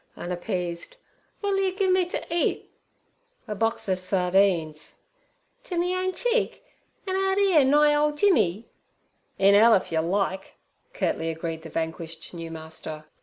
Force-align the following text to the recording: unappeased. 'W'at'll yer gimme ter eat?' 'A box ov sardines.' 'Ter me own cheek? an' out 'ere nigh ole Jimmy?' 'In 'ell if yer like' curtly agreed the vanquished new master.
unappeased. 0.17 0.97
'W'at'll 1.43 1.59
yer 1.63 1.77
gimme 1.77 2.03
ter 2.07 2.23
eat?' 2.31 2.71
'A 3.47 3.53
box 3.53 3.87
ov 3.87 3.99
sardines.' 3.99 4.95
'Ter 5.63 5.77
me 5.77 5.95
own 5.95 6.11
cheek? 6.11 6.65
an' 7.05 7.15
out 7.15 7.37
'ere 7.37 7.63
nigh 7.63 7.93
ole 7.93 8.11
Jimmy?' 8.11 8.67
'In 9.37 9.53
'ell 9.53 9.75
if 9.75 9.91
yer 9.91 10.01
like' 10.01 10.55
curtly 10.93 11.29
agreed 11.29 11.61
the 11.61 11.69
vanquished 11.69 12.33
new 12.33 12.49
master. 12.49 13.05